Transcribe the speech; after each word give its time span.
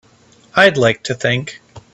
I'd 0.55 0.77
like 0.77 1.03
to 1.03 1.13
think. 1.13 1.61